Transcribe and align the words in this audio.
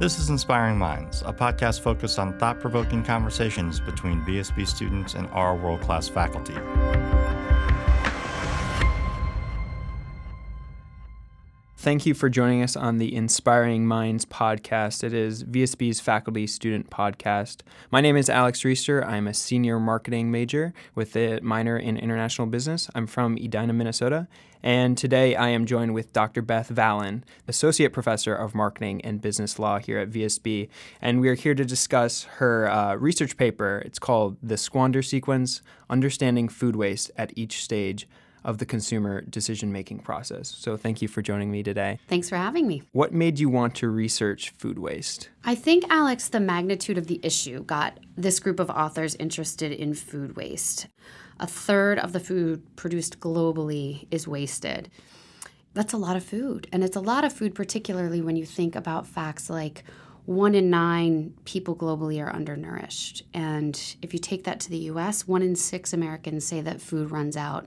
This 0.00 0.18
is 0.18 0.30
Inspiring 0.30 0.78
Minds, 0.78 1.20
a 1.26 1.32
podcast 1.34 1.80
focused 1.80 2.18
on 2.18 2.32
thought 2.38 2.58
provoking 2.58 3.04
conversations 3.04 3.80
between 3.80 4.22
VSB 4.22 4.66
students 4.66 5.12
and 5.12 5.28
our 5.28 5.54
world 5.54 5.82
class 5.82 6.08
faculty. 6.08 6.54
Thank 11.80 12.04
you 12.04 12.12
for 12.12 12.28
joining 12.28 12.62
us 12.62 12.76
on 12.76 12.98
the 12.98 13.16
Inspiring 13.16 13.86
Minds 13.86 14.26
podcast. 14.26 15.02
It 15.02 15.14
is 15.14 15.44
VSB's 15.44 15.98
faculty 15.98 16.46
student 16.46 16.90
podcast. 16.90 17.62
My 17.90 18.02
name 18.02 18.18
is 18.18 18.28
Alex 18.28 18.64
Reister. 18.64 19.02
I'm 19.02 19.26
a 19.26 19.32
senior 19.32 19.80
marketing 19.80 20.30
major 20.30 20.74
with 20.94 21.16
a 21.16 21.40
minor 21.40 21.78
in 21.78 21.96
international 21.96 22.48
business. 22.48 22.90
I'm 22.94 23.06
from 23.06 23.38
Edina, 23.38 23.72
Minnesota. 23.72 24.28
And 24.62 24.98
today 24.98 25.34
I 25.34 25.48
am 25.48 25.64
joined 25.64 25.94
with 25.94 26.12
Dr. 26.12 26.42
Beth 26.42 26.68
Vallen, 26.68 27.22
Associate 27.48 27.90
Professor 27.90 28.34
of 28.34 28.54
Marketing 28.54 29.00
and 29.00 29.22
Business 29.22 29.58
Law 29.58 29.78
here 29.78 29.98
at 29.98 30.10
VSB. 30.10 30.68
And 31.00 31.18
we 31.18 31.30
are 31.30 31.34
here 31.34 31.54
to 31.54 31.64
discuss 31.64 32.24
her 32.24 32.70
uh, 32.70 32.96
research 32.96 33.38
paper. 33.38 33.82
It's 33.86 33.98
called 33.98 34.36
The 34.42 34.58
Squander 34.58 35.00
Sequence 35.00 35.62
Understanding 35.88 36.50
Food 36.50 36.76
Waste 36.76 37.10
at 37.16 37.32
Each 37.36 37.64
Stage 37.64 38.06
of 38.44 38.58
the 38.58 38.66
consumer 38.66 39.20
decision 39.22 39.72
making 39.72 40.00
process. 40.00 40.48
So 40.48 40.76
thank 40.76 41.02
you 41.02 41.08
for 41.08 41.22
joining 41.22 41.50
me 41.50 41.62
today. 41.62 41.98
Thanks 42.08 42.28
for 42.28 42.36
having 42.36 42.66
me. 42.66 42.82
What 42.92 43.12
made 43.12 43.38
you 43.38 43.48
want 43.48 43.74
to 43.76 43.88
research 43.88 44.50
food 44.50 44.78
waste? 44.78 45.28
I 45.44 45.54
think, 45.54 45.84
Alex, 45.90 46.28
the 46.28 46.40
magnitude 46.40 46.98
of 46.98 47.06
the 47.06 47.20
issue 47.22 47.64
got 47.64 47.98
this 48.16 48.40
group 48.40 48.60
of 48.60 48.70
authors 48.70 49.14
interested 49.16 49.72
in 49.72 49.94
food 49.94 50.36
waste. 50.36 50.86
A 51.38 51.46
third 51.46 51.98
of 51.98 52.12
the 52.12 52.20
food 52.20 52.76
produced 52.76 53.20
globally 53.20 54.06
is 54.10 54.28
wasted. 54.28 54.90
That's 55.72 55.92
a 55.92 55.98
lot 55.98 56.16
of 56.16 56.24
food. 56.24 56.66
And 56.72 56.82
it's 56.82 56.96
a 56.96 57.00
lot 57.00 57.24
of 57.24 57.32
food, 57.32 57.54
particularly 57.54 58.20
when 58.20 58.36
you 58.36 58.44
think 58.44 58.74
about 58.74 59.06
facts 59.06 59.48
like 59.48 59.84
one 60.26 60.54
in 60.54 60.70
nine 60.70 61.34
people 61.44 61.74
globally 61.74 62.22
are 62.22 62.32
undernourished. 62.32 63.22
And 63.32 63.96
if 64.02 64.12
you 64.12 64.18
take 64.18 64.44
that 64.44 64.60
to 64.60 64.70
the 64.70 64.78
US, 64.90 65.26
one 65.26 65.42
in 65.42 65.56
six 65.56 65.92
Americans 65.92 66.44
say 66.44 66.60
that 66.60 66.80
food 66.80 67.10
runs 67.10 67.36
out 67.36 67.66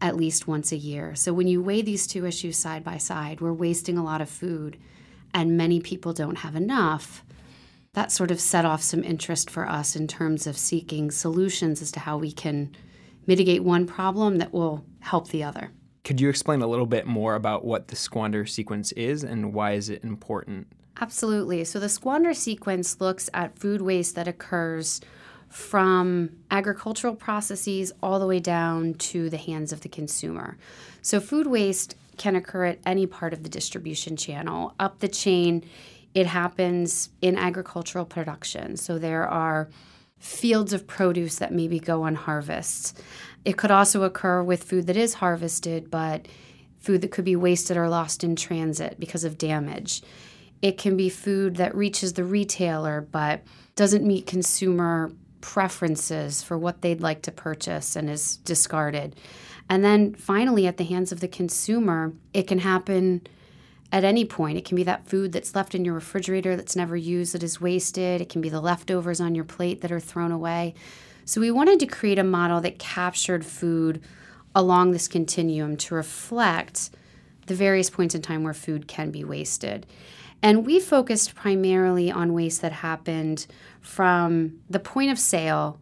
at 0.00 0.16
least 0.16 0.46
once 0.46 0.72
a 0.72 0.76
year. 0.76 1.14
So 1.14 1.32
when 1.32 1.48
you 1.48 1.62
weigh 1.62 1.82
these 1.82 2.06
two 2.06 2.26
issues 2.26 2.56
side 2.56 2.84
by 2.84 2.98
side, 2.98 3.40
we're 3.40 3.52
wasting 3.52 3.98
a 3.98 4.04
lot 4.04 4.20
of 4.20 4.28
food 4.28 4.76
and 5.34 5.56
many 5.56 5.80
people 5.80 6.12
don't 6.12 6.38
have 6.38 6.56
enough. 6.56 7.24
That 7.94 8.12
sort 8.12 8.30
of 8.30 8.40
set 8.40 8.64
off 8.64 8.82
some 8.82 9.02
interest 9.02 9.50
for 9.50 9.68
us 9.68 9.96
in 9.96 10.06
terms 10.06 10.46
of 10.46 10.56
seeking 10.56 11.10
solutions 11.10 11.82
as 11.82 11.90
to 11.92 12.00
how 12.00 12.18
we 12.18 12.32
can 12.32 12.74
mitigate 13.26 13.64
one 13.64 13.86
problem 13.86 14.36
that 14.36 14.52
will 14.52 14.84
help 15.00 15.28
the 15.28 15.42
other. 15.42 15.70
Could 16.04 16.20
you 16.20 16.28
explain 16.28 16.62
a 16.62 16.66
little 16.66 16.86
bit 16.86 17.06
more 17.06 17.34
about 17.34 17.64
what 17.64 17.88
the 17.88 17.96
squander 17.96 18.46
sequence 18.46 18.92
is 18.92 19.24
and 19.24 19.52
why 19.52 19.72
is 19.72 19.90
it 19.90 20.04
important? 20.04 20.66
Absolutely. 21.00 21.64
So 21.64 21.78
the 21.78 21.88
squander 21.88 22.34
sequence 22.34 23.00
looks 23.00 23.28
at 23.34 23.58
food 23.58 23.82
waste 23.82 24.14
that 24.14 24.26
occurs 24.26 25.00
from 25.48 26.30
agricultural 26.50 27.14
processes 27.14 27.92
all 28.02 28.18
the 28.18 28.26
way 28.26 28.38
down 28.38 28.94
to 28.94 29.30
the 29.30 29.36
hands 29.36 29.72
of 29.72 29.80
the 29.80 29.88
consumer. 29.88 30.56
So, 31.02 31.20
food 31.20 31.46
waste 31.46 31.94
can 32.16 32.36
occur 32.36 32.64
at 32.64 32.78
any 32.84 33.06
part 33.06 33.32
of 33.32 33.42
the 33.42 33.48
distribution 33.48 34.16
channel. 34.16 34.74
Up 34.78 34.98
the 34.98 35.08
chain, 35.08 35.64
it 36.14 36.26
happens 36.26 37.10
in 37.22 37.36
agricultural 37.36 38.04
production. 38.04 38.76
So, 38.76 38.98
there 38.98 39.26
are 39.26 39.68
fields 40.18 40.72
of 40.72 40.86
produce 40.86 41.36
that 41.36 41.52
maybe 41.52 41.78
go 41.78 42.02
on 42.02 42.16
unharvested. 42.16 43.00
It 43.44 43.56
could 43.56 43.70
also 43.70 44.02
occur 44.02 44.42
with 44.42 44.64
food 44.64 44.86
that 44.88 44.96
is 44.96 45.14
harvested, 45.14 45.90
but 45.90 46.26
food 46.78 47.00
that 47.02 47.10
could 47.10 47.24
be 47.24 47.36
wasted 47.36 47.76
or 47.76 47.88
lost 47.88 48.24
in 48.24 48.36
transit 48.36 48.98
because 48.98 49.24
of 49.24 49.38
damage. 49.38 50.02
It 50.60 50.76
can 50.76 50.96
be 50.96 51.08
food 51.08 51.56
that 51.56 51.74
reaches 51.74 52.14
the 52.14 52.24
retailer 52.24 53.00
but 53.00 53.42
doesn't 53.76 54.04
meet 54.04 54.26
consumer 54.26 55.12
preferences 55.40 56.42
for 56.42 56.58
what 56.58 56.82
they'd 56.82 57.00
like 57.00 57.22
to 57.22 57.32
purchase 57.32 57.96
and 57.96 58.10
is 58.10 58.36
discarded. 58.38 59.16
And 59.68 59.84
then 59.84 60.14
finally, 60.14 60.66
at 60.66 60.76
the 60.76 60.84
hands 60.84 61.12
of 61.12 61.20
the 61.20 61.28
consumer, 61.28 62.12
it 62.32 62.46
can 62.46 62.60
happen 62.60 63.26
at 63.92 64.04
any 64.04 64.24
point. 64.24 64.58
It 64.58 64.64
can 64.64 64.76
be 64.76 64.82
that 64.84 65.06
food 65.06 65.32
that's 65.32 65.54
left 65.54 65.74
in 65.74 65.84
your 65.84 65.94
refrigerator 65.94 66.56
that's 66.56 66.76
never 66.76 66.96
used 66.96 67.34
that 67.34 67.42
is 67.42 67.60
wasted. 67.60 68.20
It 68.20 68.28
can 68.28 68.40
be 68.40 68.48
the 68.48 68.60
leftovers 68.60 69.20
on 69.20 69.34
your 69.34 69.44
plate 69.44 69.80
that 69.80 69.92
are 69.92 70.00
thrown 70.00 70.32
away. 70.32 70.74
So 71.24 71.40
we 71.40 71.50
wanted 71.50 71.80
to 71.80 71.86
create 71.86 72.18
a 72.18 72.24
model 72.24 72.60
that 72.62 72.78
captured 72.78 73.44
food 73.44 74.02
along 74.54 74.92
this 74.92 75.08
continuum 75.08 75.76
to 75.76 75.94
reflect 75.94 76.90
the 77.46 77.54
various 77.54 77.90
points 77.90 78.14
in 78.14 78.22
time 78.22 78.44
where 78.44 78.54
food 78.54 78.88
can 78.88 79.10
be 79.10 79.24
wasted. 79.24 79.86
And 80.42 80.64
we 80.64 80.78
focused 80.80 81.34
primarily 81.34 82.10
on 82.10 82.32
waste 82.32 82.62
that 82.62 82.72
happened 82.72 83.46
from 83.80 84.60
the 84.70 84.78
point 84.78 85.10
of 85.10 85.18
sale 85.18 85.80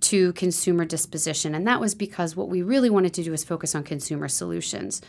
to 0.00 0.32
consumer 0.34 0.84
disposition. 0.84 1.54
And 1.54 1.66
that 1.66 1.80
was 1.80 1.94
because 1.94 2.36
what 2.36 2.48
we 2.48 2.62
really 2.62 2.90
wanted 2.90 3.14
to 3.14 3.24
do 3.24 3.32
is 3.32 3.42
focus 3.42 3.74
on 3.74 3.82
consumer 3.82 4.28
solutions. 4.28 5.02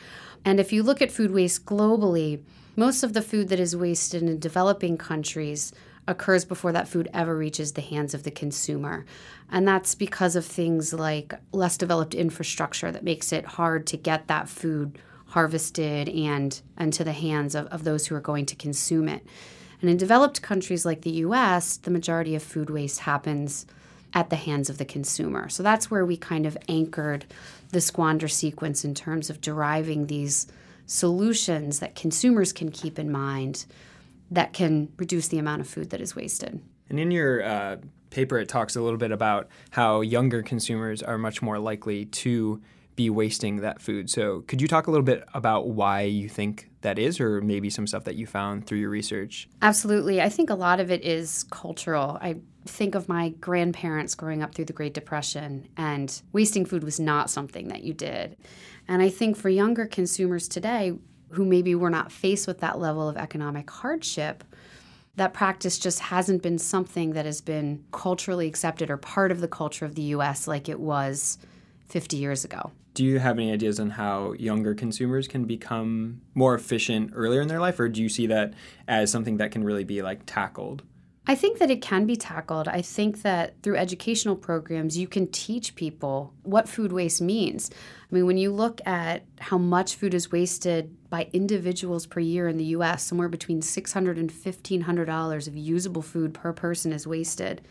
And 0.44 0.60
if 0.60 0.74
you 0.74 0.82
look 0.82 1.02
at 1.02 1.12
food 1.12 1.32
waste 1.32 1.66
globally, 1.66 2.42
most 2.76 3.04
of 3.04 3.14
the 3.14 3.22
food 3.22 3.50
that 3.50 3.60
is 3.60 3.76
wasted 3.76 4.24
in 4.24 4.40
developing 4.40 4.98
countries 4.98 5.74
occurs 6.08 6.44
before 6.44 6.72
that 6.72 6.88
food 6.88 7.08
ever 7.14 7.38
reaches 7.38 7.74
the 7.74 7.82
hands 7.82 8.14
of 8.16 8.24
the 8.24 8.32
consumer. 8.32 9.06
And 9.52 9.68
that's 9.68 9.94
because 9.94 10.36
of 10.36 10.46
things 10.46 10.92
like 10.92 11.34
less 11.52 11.78
developed 11.78 12.16
infrastructure 12.16 12.92
that 12.92 13.04
makes 13.04 13.32
it 13.32 13.46
hard 13.46 13.86
to 13.88 13.98
get 13.98 14.28
that 14.28 14.50
food 14.50 14.98
harvested 15.30 16.10
and, 16.10 16.62
and 16.78 16.92
to 16.94 17.04
the 17.04 17.14
hands 17.14 17.56
of, 17.56 17.68
of 17.68 17.84
those 17.84 18.08
who 18.08 18.16
are 18.16 18.22
going 18.22 18.46
to 18.48 18.56
consume 18.56 19.08
it. 19.08 19.26
And 19.82 19.90
in 19.90 19.98
developed 19.98 20.42
countries 20.42 20.86
like 20.86 21.02
the 21.02 21.12
US, 21.12 21.78
the 21.78 21.92
majority 21.92 22.36
of 22.36 22.44
food 22.44 22.70
waste 22.70 23.02
happens 23.02 23.66
at 24.14 24.30
the 24.30 24.36
hands 24.36 24.70
of 24.70 24.78
the 24.78 24.86
consumer. 24.86 25.50
So 25.50 25.64
that's 25.64 25.92
where 25.92 26.06
we 26.06 26.18
kind 26.18 26.46
of 26.46 26.58
anchored 26.68 27.26
the 27.72 27.82
squander 27.82 28.28
sequence 28.28 28.84
in 28.84 28.96
terms 28.96 29.30
of 29.30 29.40
deriving 29.40 30.08
these 30.08 30.48
solutions 30.88 31.80
that 31.80 31.96
consumers 31.96 32.52
can 32.52 32.72
keep 32.72 32.98
in 32.98 33.12
mind 33.12 33.66
that 34.32 34.54
can 34.54 34.92
reduce 34.98 35.28
the 35.28 35.38
amount 35.38 35.62
of 35.62 35.68
food 35.68 35.92
that 35.92 36.02
is 36.02 36.16
wasted. 36.16 36.60
And 36.90 37.00
in 37.00 37.12
your 37.12 37.44
uh, 37.44 37.78
paper, 38.10 38.40
it 38.40 38.50
talks 38.50 38.76
a 38.76 38.82
little 38.82 38.98
bit 38.98 39.12
about 39.12 39.48
how 39.70 40.02
younger 40.02 40.42
consumers 40.42 41.04
are 41.04 41.18
much 41.18 41.42
more 41.42 41.60
likely 41.60 42.06
to 42.06 42.62
be 43.00 43.10
wasting 43.10 43.62
that 43.62 43.82
food. 43.82 44.10
So, 44.10 44.42
could 44.42 44.62
you 44.62 44.68
talk 44.68 44.88
a 44.88 44.92
little 44.92 45.06
bit 45.06 45.24
about 45.34 45.70
why 45.70 46.02
you 46.02 46.28
think 46.28 46.70
that 46.82 47.00
is, 47.00 47.22
or 47.22 47.40
maybe 47.40 47.70
some 47.70 47.88
stuff 47.88 48.04
that 48.04 48.16
you 48.16 48.28
found 48.28 48.68
through 48.68 48.80
your 48.80 48.90
research? 48.90 49.48
Absolutely. 49.62 50.22
I 50.22 50.28
think 50.28 50.50
a 50.50 50.56
lot 50.56 50.82
of 50.82 50.92
it 50.92 51.02
is 51.02 51.46
cultural. 51.50 52.18
I 52.22 52.36
think 52.66 52.96
of 52.96 53.08
my 53.08 53.30
grandparents 53.30 54.16
growing 54.16 54.44
up 54.44 54.54
through 54.54 54.66
the 54.66 54.74
Great 54.74 54.94
Depression, 54.94 55.70
and 55.78 56.22
wasting 56.34 56.66
food 56.66 56.84
was 56.84 57.00
not 57.00 57.30
something 57.30 57.70
that 57.70 57.84
you 57.84 57.94
did. 57.94 58.36
And 58.90 59.02
I 59.02 59.08
think 59.08 59.38
for 59.38 59.48
younger 59.48 59.86
consumers 59.86 60.50
today, 60.50 60.92
who 61.30 61.46
maybe 61.46 61.76
were 61.76 61.90
not 61.90 62.12
faced 62.12 62.48
with 62.48 62.60
that 62.60 62.80
level 62.80 63.08
of 63.08 63.16
economic 63.16 63.70
hardship, 63.70 64.44
that 65.16 65.34
practice 65.34 65.80
just 65.80 66.00
hasn't 66.00 66.44
been 66.44 66.60
something 66.60 67.14
that 67.14 67.26
has 67.26 67.40
been 67.40 67.82
culturally 67.94 68.48
accepted 68.48 68.90
or 68.90 68.98
part 68.98 69.32
of 69.32 69.40
the 69.40 69.48
culture 69.48 69.86
of 69.86 69.96
the 69.96 70.02
US 70.16 70.50
like 70.50 70.68
it 70.68 70.82
was 70.82 71.38
50 71.90 72.18
years 72.18 72.46
ago. 72.46 72.72
Do 72.94 73.04
you 73.04 73.20
have 73.20 73.38
any 73.38 73.52
ideas 73.52 73.80
on 73.80 73.92
how 73.92 74.34
younger 74.34 74.74
consumers 74.74 75.28
can 75.28 75.46
become 75.46 76.22
more 76.34 76.56
efficient 76.56 77.12
earlier 77.14 77.42
in 77.42 77.48
their 77.48 77.60
life, 77.60 77.80
or 77.80 77.90
do 77.90 78.02
you 78.02 78.10
see 78.10 78.28
that 78.28 78.54
as 78.88 79.12
something 79.12 79.38
that 79.38 79.52
can 79.52 79.64
really 79.64 79.84
be 79.84 80.02
like 80.02 80.22
tackled? 80.26 80.84
I 81.30 81.36
think 81.36 81.60
that 81.60 81.70
it 81.70 81.84
can 81.84 82.08
be 82.08 82.16
tackled. 82.16 82.68
I 82.68 82.82
think 82.82 83.22
that 83.22 83.62
through 83.62 83.76
educational 83.76 84.36
programs, 84.36 84.98
you 84.98 85.08
can 85.08 85.28
teach 85.28 85.76
people 85.76 86.34
what 86.42 86.68
food 86.68 86.92
waste 86.92 87.22
means. 87.22 87.70
I 88.12 88.16
mean, 88.16 88.26
when 88.26 88.40
you 88.40 88.52
look 88.52 88.82
at 88.88 89.26
how 89.40 89.60
much 89.60 89.94
food 89.94 90.16
is 90.16 90.32
wasted 90.32 90.96
by 91.12 91.30
individuals 91.32 92.08
per 92.08 92.20
year 92.20 92.48
in 92.48 92.58
the 92.58 92.66
US, 92.66 93.04
somewhere 93.04 93.30
between 93.30 93.62
$600 93.62 94.18
and 94.18 94.32
$1,500 94.32 95.48
of 95.48 95.56
usable 95.56 96.02
food 96.02 96.34
per 96.34 96.52
person 96.52 96.92
is 96.92 97.06
wasted. 97.06 97.62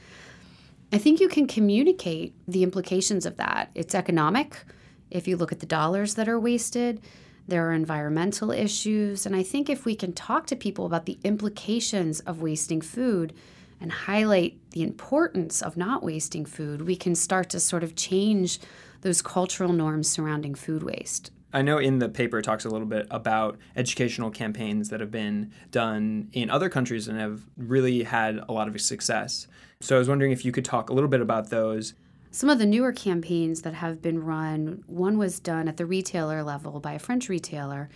I 0.93 0.99
think 0.99 1.21
you 1.21 1.29
can 1.29 1.47
communicate 1.47 2.35
the 2.47 2.63
implications 2.63 3.27
of 3.27 3.37
that. 3.37 3.71
It's 3.75 3.95
economic 3.95 4.65
if 5.11 5.27
you 5.27 5.37
look 5.37 5.53
at 5.53 5.61
the 5.61 5.67
dollars 5.67 6.15
that 6.15 6.29
are 6.29 6.39
wasted, 6.39 7.01
there 7.47 7.67
are 7.69 7.73
environmental 7.73 8.51
issues. 8.51 9.25
And 9.25 9.35
I 9.35 9.43
think 9.43 9.71
if 9.71 9.85
we 9.85 9.95
can 9.95 10.13
talk 10.13 10.47
to 10.49 10.57
people 10.57 10.85
about 10.85 11.07
the 11.07 11.19
implications 11.25 12.21
of 12.21 12.43
wasting 12.43 12.81
food 12.81 13.33
and 13.81 13.91
highlight 13.91 14.59
the 14.73 14.83
importance 14.83 15.63
of 15.63 15.77
not 15.77 16.03
wasting 16.03 16.45
food, 16.45 16.83
we 16.83 16.97
can 16.97 17.15
start 17.15 17.49
to 17.51 17.61
sort 17.61 17.85
of 17.85 17.97
change 17.97 18.59
those 19.01 19.23
cultural 19.23 19.73
norms 19.73 20.09
surrounding 20.09 20.55
food 20.55 20.83
waste. 20.83 21.31
I 21.53 21.63
know 21.63 21.79
in 21.79 21.99
the 21.99 22.09
paper 22.09 22.39
it 22.39 22.43
talks 22.43 22.65
a 22.65 22.69
little 22.69 22.87
bit 22.87 23.07
about 23.11 23.59
educational 23.75 24.31
campaigns 24.31 24.91
that 24.91 25.01
have 25.01 25.11
been 25.11 25.53
done 25.71 26.29
in 26.33 26.51
other 26.51 26.69
countries 26.69 27.09
and 27.09 27.19
have 27.19 27.43
really 27.57 28.03
had 28.03 28.41
a 28.49 28.53
lot 28.53 28.69
of 28.69 28.79
success. 28.81 29.47
So 29.81 29.97
I 29.97 29.99
was 29.99 30.09
wondering 30.09 30.33
if 30.33 30.45
you 30.45 30.53
could 30.53 30.65
talk 30.65 30.91
a 30.91 30.93
little 30.93 31.09
bit 31.09 31.21
about 31.21 31.51
those 31.51 31.95
Some 32.31 32.51
of 32.51 32.59
the 32.59 32.67
newer 32.67 32.93
campaigns 32.93 33.63
that 33.63 33.73
have 33.75 34.03
been 34.03 34.23
run, 34.23 34.85
one 34.87 35.17
was 35.17 35.41
done 35.41 35.67
at 35.67 35.79
the 35.79 35.87
retailer 35.87 36.43
level 36.43 36.79
by 36.79 36.93
a 36.93 36.99
French 36.99 37.31
retailer, 37.31 37.89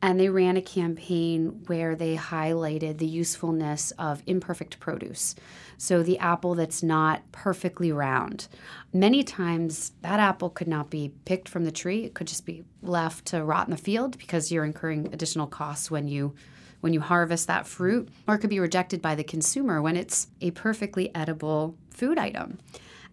and 0.00 0.18
they 0.18 0.30
ran 0.30 0.56
a 0.56 0.62
campaign 0.62 1.62
where 1.66 1.94
they 1.94 2.16
highlighted 2.16 2.96
the 2.96 3.06
usefulness 3.06 3.90
of 3.92 4.22
imperfect 4.26 4.80
produce. 4.80 5.34
So 5.76 6.02
the 6.02 6.18
apple 6.18 6.54
that's 6.54 6.82
not 6.82 7.30
perfectly 7.30 7.92
round. 7.92 8.48
Many 8.92 9.22
times 9.22 9.92
that 10.00 10.18
apple 10.18 10.48
could 10.48 10.68
not 10.68 10.88
be 10.88 11.12
picked 11.26 11.48
from 11.48 11.64
the 11.64 11.72
tree. 11.72 12.04
It 12.04 12.14
could 12.14 12.26
just 12.26 12.46
be 12.46 12.64
left 12.82 13.26
to 13.26 13.44
rot 13.44 13.66
in 13.66 13.70
the 13.70 13.76
field 13.76 14.16
because 14.16 14.50
you're 14.50 14.64
incurring 14.64 15.12
additional 15.12 15.46
costs 15.46 15.90
when 15.90 16.08
you 16.08 16.34
when 16.80 16.92
you 16.92 17.00
harvest 17.00 17.46
that 17.46 17.66
fruit, 17.66 18.10
or 18.28 18.34
it 18.34 18.38
could 18.40 18.50
be 18.50 18.60
rejected 18.60 19.00
by 19.00 19.14
the 19.14 19.24
consumer 19.24 19.80
when 19.80 19.96
it's 19.96 20.26
a 20.42 20.50
perfectly 20.50 21.14
edible 21.14 21.76
food 21.90 22.18
item. 22.18 22.58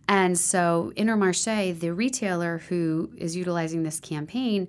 And 0.07 0.37
so 0.37 0.91
Intermarché, 0.95 1.79
the 1.79 1.93
retailer 1.93 2.59
who 2.69 3.11
is 3.17 3.35
utilizing 3.35 3.83
this 3.83 3.99
campaign, 3.99 4.67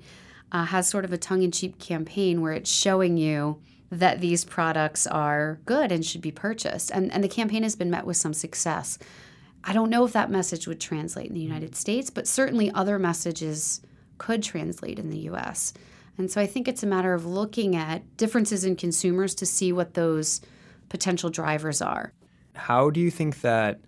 uh, 0.52 0.66
has 0.66 0.88
sort 0.88 1.04
of 1.04 1.12
a 1.12 1.18
tongue-in-cheek 1.18 1.78
campaign 1.78 2.40
where 2.40 2.52
it's 2.52 2.70
showing 2.70 3.16
you 3.16 3.60
that 3.90 4.20
these 4.20 4.44
products 4.44 5.06
are 5.06 5.58
good 5.66 5.92
and 5.92 6.04
should 6.04 6.22
be 6.22 6.30
purchased. 6.30 6.90
And, 6.90 7.12
and 7.12 7.22
the 7.22 7.28
campaign 7.28 7.62
has 7.62 7.76
been 7.76 7.90
met 7.90 8.06
with 8.06 8.16
some 8.16 8.32
success. 8.32 8.98
I 9.64 9.72
don't 9.72 9.90
know 9.90 10.04
if 10.04 10.12
that 10.12 10.30
message 10.30 10.66
would 10.66 10.80
translate 10.80 11.28
in 11.28 11.34
the 11.34 11.40
United 11.40 11.76
States, 11.76 12.10
but 12.10 12.26
certainly 12.26 12.70
other 12.72 12.98
messages 12.98 13.80
could 14.18 14.42
translate 14.42 14.98
in 14.98 15.10
the 15.10 15.18
US. 15.30 15.72
And 16.18 16.30
so 16.30 16.40
I 16.40 16.46
think 16.46 16.68
it's 16.68 16.82
a 16.82 16.86
matter 16.86 17.14
of 17.14 17.26
looking 17.26 17.76
at 17.76 18.16
differences 18.16 18.64
in 18.64 18.76
consumers 18.76 19.34
to 19.36 19.46
see 19.46 19.72
what 19.72 19.94
those 19.94 20.40
potential 20.88 21.30
drivers 21.30 21.80
are. 21.80 22.12
How 22.54 22.90
do 22.90 23.00
you 23.00 23.10
think 23.10 23.40
that 23.40 23.80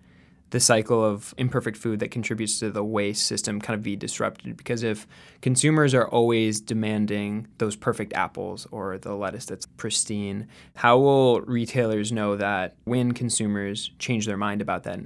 the 0.55 0.59
cycle 0.61 1.03
of 1.03 1.35
imperfect 1.37 1.75
food 1.75 1.99
that 1.99 2.11
contributes 2.11 2.59
to 2.59 2.71
the 2.71 2.81
waste 2.81 3.27
system 3.27 3.59
kind 3.59 3.77
of 3.77 3.83
be 3.83 3.97
disrupted? 3.97 4.55
Because 4.55 4.83
if 4.83 5.05
consumers 5.41 5.93
are 5.93 6.07
always 6.07 6.61
demanding 6.61 7.45
those 7.57 7.75
perfect 7.75 8.13
apples 8.13 8.65
or 8.71 8.97
the 8.97 9.13
lettuce 9.13 9.45
that's 9.45 9.65
pristine, 9.65 10.47
how 10.75 10.97
will 10.97 11.41
retailers 11.41 12.13
know 12.13 12.37
that 12.37 12.73
when 12.85 13.11
consumers 13.11 13.91
change 13.99 14.25
their 14.25 14.37
mind 14.37 14.61
about 14.61 14.83
that? 14.83 15.01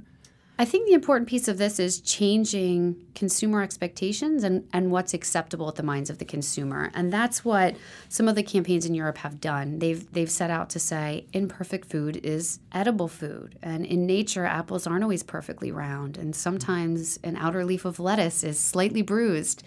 I 0.60 0.66
think 0.66 0.86
the 0.86 0.92
important 0.92 1.26
piece 1.26 1.48
of 1.48 1.56
this 1.56 1.80
is 1.80 2.02
changing 2.02 3.06
consumer 3.14 3.62
expectations 3.62 4.44
and, 4.44 4.68
and 4.74 4.90
what's 4.90 5.14
acceptable 5.14 5.66
at 5.70 5.76
the 5.76 5.82
minds 5.82 6.10
of 6.10 6.18
the 6.18 6.26
consumer. 6.26 6.90
And 6.92 7.10
that's 7.10 7.42
what 7.46 7.76
some 8.10 8.28
of 8.28 8.34
the 8.34 8.42
campaigns 8.42 8.84
in 8.84 8.94
Europe 8.94 9.16
have 9.16 9.40
done. 9.40 9.78
They've 9.78 10.12
they've 10.12 10.30
set 10.30 10.50
out 10.50 10.68
to 10.70 10.78
say 10.78 11.24
imperfect 11.32 11.88
food 11.88 12.18
is 12.22 12.60
edible 12.72 13.08
food. 13.08 13.58
And 13.62 13.86
in 13.86 14.04
nature, 14.04 14.44
apples 14.44 14.86
aren't 14.86 15.02
always 15.02 15.22
perfectly 15.22 15.72
round. 15.72 16.18
And 16.18 16.36
sometimes 16.36 17.18
an 17.24 17.36
outer 17.36 17.64
leaf 17.64 17.86
of 17.86 17.98
lettuce 17.98 18.44
is 18.44 18.58
slightly 18.58 19.00
bruised. 19.00 19.62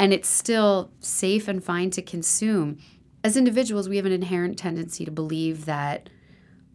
And 0.00 0.12
it's 0.12 0.28
still 0.28 0.90
safe 0.98 1.46
and 1.46 1.62
fine 1.62 1.90
to 1.90 2.02
consume. 2.02 2.78
As 3.22 3.36
individuals, 3.36 3.88
we 3.88 3.98
have 3.98 4.06
an 4.06 4.10
inherent 4.10 4.58
tendency 4.58 5.04
to 5.04 5.12
believe 5.12 5.66
that 5.66 6.10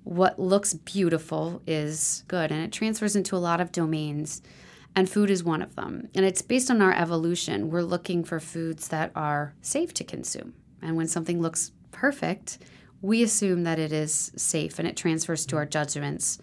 what 0.10 0.40
looks 0.40 0.74
beautiful 0.74 1.62
is 1.68 2.24
good 2.28 2.52
and 2.52 2.64
it 2.64 2.72
transfers 2.72 3.16
into 3.16 3.36
a 3.36 3.38
lot 3.38 3.62
of 3.62 3.72
domains 3.72 4.42
and 4.96 5.08
food 5.08 5.30
is 5.30 5.44
one 5.44 5.62
of 5.62 5.76
them. 5.76 6.10
And 6.16 6.26
it's 6.26 6.42
based 6.42 6.72
on 6.72 6.82
our 6.82 6.92
evolution. 6.92 7.70
We're 7.70 7.84
looking 7.84 8.24
for 8.24 8.40
foods 8.40 8.88
that 8.88 9.12
are 9.16 9.54
safe 9.62 9.94
to 9.94 10.04
consume. 10.04 10.56
And 10.82 10.98
when 10.98 11.08
something 11.08 11.40
looks 11.40 11.72
perfect 11.92 12.58
we 13.02 13.24
assume 13.24 13.64
that 13.64 13.80
it 13.80 13.94
is 13.94 14.32
safe 14.36 14.80
and 14.80 14.88
it 14.88 14.98
transfers 14.98 15.46
to 15.46 15.56
our 15.56 15.66
judgments 15.66 16.38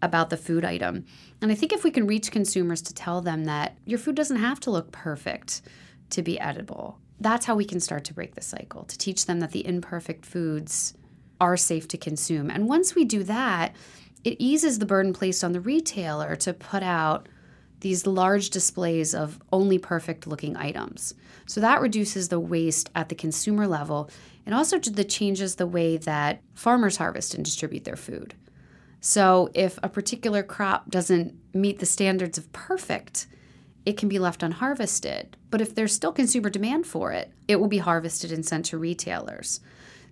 about 0.00 0.30
the 0.30 0.36
food 0.36 0.64
item. 0.64 1.04
And 1.42 1.52
i 1.52 1.54
think 1.54 1.72
if 1.72 1.84
we 1.84 1.90
can 1.90 2.06
reach 2.06 2.30
consumers 2.30 2.82
to 2.82 2.94
tell 2.94 3.20
them 3.20 3.44
that 3.44 3.76
your 3.84 3.98
food 3.98 4.14
doesn't 4.14 4.36
have 4.36 4.60
to 4.60 4.70
look 4.70 4.92
perfect 4.92 5.62
to 6.10 6.22
be 6.22 6.40
edible 6.40 6.98
that's 7.20 7.46
how 7.46 7.56
we 7.56 7.64
can 7.64 7.80
start 7.80 8.04
to 8.04 8.14
break 8.14 8.34
the 8.34 8.40
cycle 8.40 8.84
to 8.84 8.96
teach 8.96 9.26
them 9.26 9.40
that 9.40 9.50
the 9.50 9.66
imperfect 9.66 10.24
foods 10.24 10.94
are 11.40 11.56
safe 11.56 11.88
to 11.88 11.98
consume. 11.98 12.50
And 12.50 12.68
once 12.68 12.94
we 12.94 13.04
do 13.04 13.22
that, 13.24 13.74
it 14.24 14.36
eases 14.38 14.78
the 14.78 14.86
burden 14.86 15.12
placed 15.12 15.44
on 15.44 15.52
the 15.52 15.60
retailer 15.60 16.36
to 16.36 16.52
put 16.52 16.82
out 16.82 17.28
these 17.80 18.06
large 18.06 18.50
displays 18.50 19.14
of 19.14 19.38
only 19.52 19.78
perfect 19.78 20.26
looking 20.26 20.56
items. 20.56 21.14
So 21.46 21.60
that 21.60 21.80
reduces 21.80 22.28
the 22.28 22.40
waste 22.40 22.90
at 22.94 23.08
the 23.08 23.14
consumer 23.14 23.66
level. 23.66 24.10
and 24.44 24.54
also 24.54 24.78
the 24.78 25.04
changes 25.04 25.56
the 25.56 25.66
way 25.66 25.98
that 25.98 26.40
farmers 26.54 26.96
harvest 26.96 27.34
and 27.34 27.44
distribute 27.44 27.84
their 27.84 27.96
food. 27.96 28.34
So 29.00 29.50
if 29.52 29.78
a 29.82 29.90
particular 29.90 30.42
crop 30.42 30.90
doesn't 30.90 31.34
meet 31.54 31.78
the 31.78 31.86
standards 31.86 32.38
of 32.38 32.50
perfect, 32.52 33.26
it 33.84 33.96
can 33.96 34.08
be 34.08 34.18
left 34.18 34.42
unharvested. 34.42 35.36
But 35.50 35.60
if 35.60 35.74
there's 35.74 35.94
still 35.94 36.12
consumer 36.12 36.50
demand 36.50 36.86
for 36.86 37.12
it, 37.12 37.30
it 37.46 37.56
will 37.56 37.68
be 37.68 37.78
harvested 37.78 38.32
and 38.32 38.44
sent 38.44 38.64
to 38.66 38.78
retailers. 38.78 39.60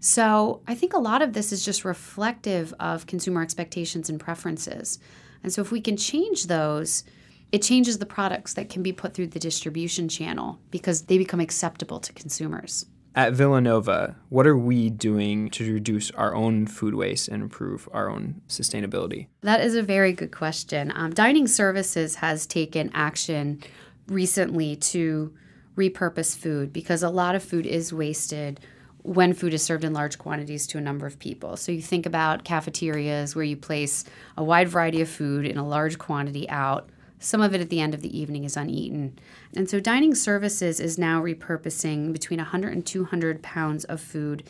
So 0.07 0.61
I 0.69 0.77
think 0.77 0.93
a 0.93 1.01
lot 1.01 1.21
of 1.21 1.33
this 1.33 1.51
is 1.51 1.65
just 1.65 1.85
reflective 1.85 2.73
of 2.79 3.09
consumer 3.09 3.43
expectations 3.43 4.09
and 4.09 4.21
preferences. 4.21 5.01
And 5.43 5.53
so 5.53 5.61
if 5.63 5.73
we 5.73 5.81
can 5.81 5.97
change 5.97 6.47
those, 6.47 7.03
it 7.51 7.61
changes 7.61 7.99
the 7.99 8.07
products 8.07 8.55
that 8.55 8.71
can 8.71 8.85
be 8.85 8.93
put 8.93 9.15
through 9.15 9.27
the 9.27 9.41
distribution 9.41 10.09
channel 10.09 10.61
because 10.71 11.03
they 11.03 11.19
become 11.19 11.41
acceptable 11.41 11.99
to 11.99 12.13
consumers. 12.13 12.87
At 13.17 13.33
Villanova, 13.33 14.15
what 14.29 14.47
are 14.47 14.57
we 14.57 14.91
doing 14.91 15.51
to 15.51 15.73
reduce 15.73 16.13
our 16.13 16.37
own 16.37 16.69
food 16.69 16.95
waste 16.95 17.27
and 17.27 17.43
improve 17.43 17.89
our 17.93 18.09
own 18.09 18.43
sustainability? 18.47 19.27
That 19.41 19.61
is 19.61 19.75
a 19.75 19.83
very 19.83 20.13
good 20.13 20.31
question. 20.31 20.93
Um, 20.95 21.15
Dining 21.15 21.49
Services 21.49 22.15
has 22.17 22.47
taken 22.47 22.93
action 22.95 23.61
recently 24.07 24.77
to 24.77 25.35
repurpose 25.77 26.37
food 26.37 26.73
because 26.73 27.03
a 27.03 27.11
lot 27.11 27.35
of 27.35 27.43
food 27.43 27.67
is 27.67 27.93
wasted 27.93 28.61
when 29.07 29.33
food 29.33 29.55
is 29.55 29.63
served 29.63 29.85
in 29.85 29.93
large 29.93 30.19
quantities 30.19 30.67
to 30.67 30.79
a 30.79 30.81
number 30.81 31.07
of 31.07 31.19
people. 31.21 31.57
So 31.57 31.71
you 31.71 31.81
think 31.81 32.07
about 32.07 32.43
cafeterias 32.43 33.37
where 33.37 33.45
you 33.45 33.57
place 33.57 34.05
a 34.37 34.43
wide 34.43 34.69
variety 34.69 35.01
of 35.01 35.09
food 35.09 35.47
in 35.47 35.57
a 35.57 35.67
large 35.67 35.97
quantity 35.97 36.49
out. 36.51 36.91
Some 37.21 37.41
of 37.41 37.55
it 37.55 37.61
at 37.61 37.71
the 37.71 37.81
end 37.81 37.95
of 37.95 38.03
the 38.03 38.19
evening 38.19 38.43
is 38.43 38.57
uneaten. 38.57 39.17
And 39.55 39.71
so 39.71 39.79
Dining 39.79 40.17
Services 40.17 40.81
is 40.81 40.99
now 40.99 41.23
repurposing 41.23 42.13
between 42.13 42.41
100 42.41 42.73
and 42.73 42.85
200 42.85 43.43
pounds 43.45 43.85
of 43.85 44.01
food 44.01 44.43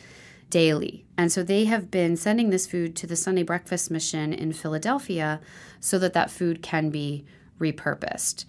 daily. 0.49 1.05
And 1.17 1.31
so 1.31 1.43
they 1.43 1.65
have 1.65 1.91
been 1.91 2.17
sending 2.17 2.49
this 2.49 2.65
food 2.65 2.95
to 2.95 3.05
the 3.05 3.15
Sunday 3.15 3.43
Breakfast 3.43 3.91
Mission 3.91 4.33
in 4.33 4.53
Philadelphia 4.53 5.39
so 5.79 5.99
that 5.99 6.13
that 6.13 6.31
food 6.31 6.63
can 6.63 6.89
be 6.89 7.25
repurposed. 7.59 8.45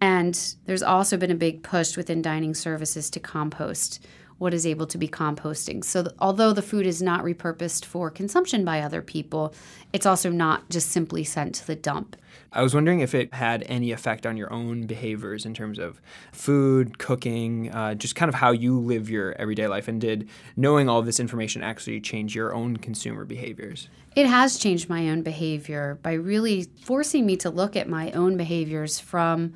And 0.00 0.54
there's 0.66 0.84
also 0.84 1.16
been 1.16 1.32
a 1.32 1.36
big 1.36 1.64
push 1.64 1.96
within 1.96 2.22
dining 2.22 2.54
services 2.54 3.10
to 3.10 3.18
compost 3.18 4.06
what 4.38 4.54
is 4.54 4.66
able 4.66 4.86
to 4.86 4.98
be 4.98 5.08
composting. 5.08 5.84
So, 5.84 6.04
th- 6.04 6.14
although 6.18 6.52
the 6.52 6.62
food 6.62 6.86
is 6.86 7.02
not 7.02 7.24
repurposed 7.24 7.84
for 7.84 8.10
consumption 8.10 8.64
by 8.64 8.80
other 8.80 9.02
people, 9.02 9.52
it's 9.92 10.06
also 10.06 10.30
not 10.30 10.68
just 10.70 10.90
simply 10.90 11.24
sent 11.24 11.56
to 11.56 11.66
the 11.66 11.76
dump. 11.76 12.16
I 12.52 12.62
was 12.62 12.74
wondering 12.74 13.00
if 13.00 13.14
it 13.14 13.34
had 13.34 13.64
any 13.68 13.92
effect 13.92 14.24
on 14.24 14.36
your 14.36 14.52
own 14.52 14.86
behaviors 14.86 15.44
in 15.44 15.54
terms 15.54 15.78
of 15.78 16.00
food, 16.32 16.98
cooking, 16.98 17.70
uh, 17.70 17.94
just 17.94 18.14
kind 18.14 18.28
of 18.28 18.36
how 18.36 18.52
you 18.52 18.78
live 18.78 19.10
your 19.10 19.32
everyday 19.32 19.66
life. 19.66 19.88
And 19.88 20.00
did 20.00 20.28
knowing 20.56 20.88
all 20.88 21.02
this 21.02 21.20
information 21.20 21.62
actually 21.62 22.00
change 22.00 22.34
your 22.34 22.54
own 22.54 22.78
consumer 22.78 23.24
behaviors? 23.24 23.88
It 24.16 24.26
has 24.26 24.56
changed 24.56 24.88
my 24.88 25.10
own 25.10 25.22
behavior 25.22 25.98
by 26.02 26.14
really 26.14 26.68
forcing 26.84 27.26
me 27.26 27.36
to 27.38 27.50
look 27.50 27.76
at 27.76 27.88
my 27.88 28.10
own 28.12 28.36
behaviors 28.36 28.98
from 28.98 29.52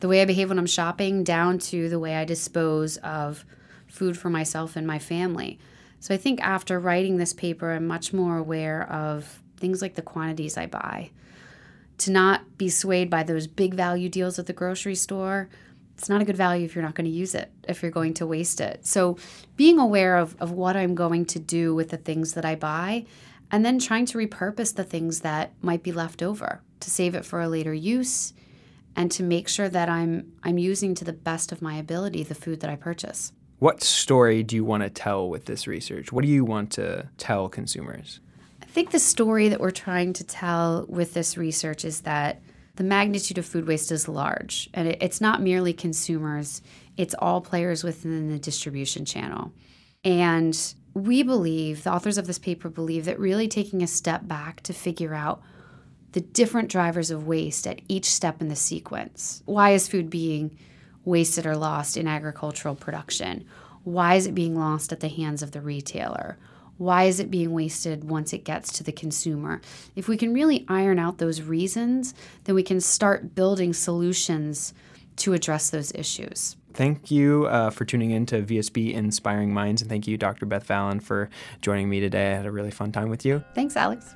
the 0.00 0.08
way 0.08 0.22
I 0.22 0.24
behave 0.24 0.48
when 0.48 0.58
I'm 0.58 0.66
shopping 0.66 1.24
down 1.24 1.58
to 1.58 1.88
the 1.88 1.98
way 1.98 2.16
I 2.16 2.24
dispose 2.24 2.96
of 2.98 3.44
food 3.90 4.16
for 4.16 4.30
myself 4.30 4.76
and 4.76 4.86
my 4.86 4.98
family. 4.98 5.58
So 5.98 6.14
I 6.14 6.16
think 6.16 6.40
after 6.40 6.80
writing 6.80 7.16
this 7.16 7.32
paper, 7.32 7.72
I'm 7.72 7.86
much 7.86 8.12
more 8.12 8.38
aware 8.38 8.90
of 8.90 9.42
things 9.58 9.82
like 9.82 9.94
the 9.94 10.02
quantities 10.02 10.56
I 10.56 10.66
buy. 10.66 11.10
To 11.98 12.10
not 12.10 12.56
be 12.56 12.70
swayed 12.70 13.10
by 13.10 13.22
those 13.22 13.46
big 13.46 13.74
value 13.74 14.08
deals 14.08 14.38
at 14.38 14.46
the 14.46 14.54
grocery 14.54 14.94
store, 14.94 15.50
it's 15.98 16.08
not 16.08 16.22
a 16.22 16.24
good 16.24 16.36
value 16.36 16.64
if 16.64 16.74
you're 16.74 16.84
not 16.84 16.94
going 16.94 17.04
to 17.04 17.10
use 17.10 17.34
it, 17.34 17.52
if 17.68 17.82
you're 17.82 17.90
going 17.90 18.14
to 18.14 18.26
waste 18.26 18.58
it. 18.62 18.86
So 18.86 19.18
being 19.56 19.78
aware 19.78 20.16
of, 20.16 20.34
of 20.40 20.50
what 20.50 20.74
I'm 20.74 20.94
going 20.94 21.26
to 21.26 21.38
do 21.38 21.74
with 21.74 21.90
the 21.90 21.98
things 21.98 22.32
that 22.32 22.44
I 22.46 22.54
buy, 22.54 23.04
and 23.50 23.66
then 23.66 23.78
trying 23.78 24.06
to 24.06 24.18
repurpose 24.18 24.74
the 24.74 24.84
things 24.84 25.20
that 25.20 25.52
might 25.60 25.82
be 25.82 25.92
left 25.92 26.22
over 26.22 26.62
to 26.80 26.90
save 26.90 27.14
it 27.14 27.26
for 27.26 27.42
a 27.42 27.48
later 27.48 27.74
use 27.74 28.32
and 28.96 29.12
to 29.12 29.22
make 29.22 29.48
sure 29.48 29.68
that 29.68 29.88
I'm 29.88 30.32
I'm 30.42 30.58
using 30.58 30.94
to 30.96 31.04
the 31.04 31.12
best 31.12 31.52
of 31.52 31.62
my 31.62 31.76
ability 31.76 32.22
the 32.22 32.34
food 32.34 32.60
that 32.60 32.70
I 32.70 32.76
purchase. 32.76 33.32
What 33.60 33.82
story 33.82 34.42
do 34.42 34.56
you 34.56 34.64
want 34.64 34.84
to 34.84 34.88
tell 34.88 35.28
with 35.28 35.44
this 35.44 35.66
research? 35.66 36.12
What 36.12 36.24
do 36.24 36.30
you 36.30 36.46
want 36.46 36.72
to 36.72 37.10
tell 37.18 37.50
consumers? 37.50 38.20
I 38.62 38.64
think 38.64 38.90
the 38.90 38.98
story 38.98 39.50
that 39.50 39.60
we're 39.60 39.70
trying 39.70 40.14
to 40.14 40.24
tell 40.24 40.86
with 40.88 41.12
this 41.12 41.36
research 41.36 41.84
is 41.84 42.00
that 42.00 42.40
the 42.76 42.84
magnitude 42.84 43.36
of 43.36 43.44
food 43.44 43.66
waste 43.66 43.92
is 43.92 44.08
large, 44.08 44.70
and 44.72 44.88
it's 44.88 45.20
not 45.20 45.42
merely 45.42 45.74
consumers, 45.74 46.62
it's 46.96 47.14
all 47.18 47.42
players 47.42 47.84
within 47.84 48.30
the 48.30 48.38
distribution 48.38 49.04
channel. 49.04 49.52
And 50.04 50.58
we 50.94 51.22
believe, 51.22 51.84
the 51.84 51.92
authors 51.92 52.16
of 52.16 52.26
this 52.26 52.38
paper 52.38 52.70
believe, 52.70 53.04
that 53.04 53.20
really 53.20 53.46
taking 53.46 53.82
a 53.82 53.86
step 53.86 54.26
back 54.26 54.62
to 54.62 54.72
figure 54.72 55.12
out 55.12 55.42
the 56.12 56.22
different 56.22 56.70
drivers 56.70 57.10
of 57.10 57.26
waste 57.26 57.66
at 57.66 57.82
each 57.88 58.06
step 58.06 58.40
in 58.40 58.48
the 58.48 58.56
sequence. 58.56 59.42
Why 59.44 59.72
is 59.72 59.86
food 59.86 60.08
being 60.08 60.56
wasted 61.04 61.46
or 61.46 61.56
lost 61.56 61.96
in 61.96 62.06
agricultural 62.06 62.74
production? 62.74 63.44
Why 63.84 64.14
is 64.14 64.26
it 64.26 64.34
being 64.34 64.58
lost 64.58 64.92
at 64.92 65.00
the 65.00 65.08
hands 65.08 65.42
of 65.42 65.52
the 65.52 65.60
retailer? 65.60 66.36
Why 66.76 67.04
is 67.04 67.20
it 67.20 67.30
being 67.30 67.52
wasted 67.52 68.04
once 68.04 68.32
it 68.32 68.44
gets 68.44 68.72
to 68.72 68.82
the 68.82 68.92
consumer? 68.92 69.60
If 69.96 70.08
we 70.08 70.16
can 70.16 70.32
really 70.32 70.64
iron 70.68 70.98
out 70.98 71.18
those 71.18 71.42
reasons, 71.42 72.14
then 72.44 72.54
we 72.54 72.62
can 72.62 72.80
start 72.80 73.34
building 73.34 73.74
solutions 73.74 74.72
to 75.16 75.34
address 75.34 75.68
those 75.70 75.92
issues. 75.94 76.56
Thank 76.72 77.10
you 77.10 77.46
uh, 77.46 77.70
for 77.70 77.84
tuning 77.84 78.12
in 78.12 78.26
to 78.26 78.42
VSB 78.42 78.94
Inspiring 78.94 79.52
Minds, 79.52 79.82
and 79.82 79.90
thank 79.90 80.06
you, 80.06 80.16
Dr. 80.16 80.46
Beth 80.46 80.66
Vallen, 80.66 81.02
for 81.02 81.28
joining 81.60 81.90
me 81.90 82.00
today. 82.00 82.32
I 82.32 82.36
had 82.36 82.46
a 82.46 82.50
really 82.50 82.70
fun 82.70 82.92
time 82.92 83.10
with 83.10 83.26
you. 83.26 83.44
Thanks, 83.54 83.76
Alex. 83.76 84.14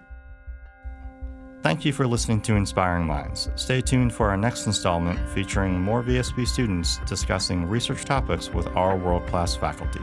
Thank 1.64 1.87
you 1.87 1.94
for 1.94 2.06
listening 2.06 2.42
to 2.42 2.56
Inspiring 2.56 3.06
Minds. 3.06 3.49
Stay 3.56 3.80
tuned 3.80 4.12
for 4.12 4.28
our 4.28 4.37
next 4.37 4.66
installment 4.66 5.18
featuring 5.30 5.80
more 5.80 6.02
VSB 6.02 6.47
students 6.47 6.99
discussing 7.06 7.66
research 7.66 8.04
topics 8.04 8.52
with 8.52 8.66
our 8.76 8.99
world 8.99 9.26
class 9.28 9.56
faculty. 9.56 10.02